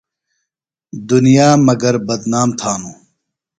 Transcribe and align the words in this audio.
دُنیا 1.09 1.49
مگر 1.67 1.95
بدنام 2.07 2.49
تھانوۡ۔ 2.59 2.97